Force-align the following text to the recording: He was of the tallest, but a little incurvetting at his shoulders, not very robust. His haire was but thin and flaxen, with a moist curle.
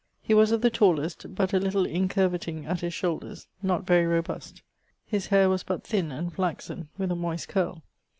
He 0.19 0.33
was 0.33 0.51
of 0.51 0.61
the 0.61 0.71
tallest, 0.71 1.35
but 1.35 1.53
a 1.53 1.59
little 1.59 1.85
incurvetting 1.85 2.65
at 2.65 2.81
his 2.81 2.91
shoulders, 2.91 3.45
not 3.61 3.85
very 3.85 4.07
robust. 4.07 4.63
His 5.05 5.27
haire 5.27 5.47
was 5.47 5.61
but 5.61 5.83
thin 5.83 6.11
and 6.11 6.33
flaxen, 6.33 6.89
with 6.97 7.11
a 7.11 7.15
moist 7.15 7.49
curle. 7.49 7.83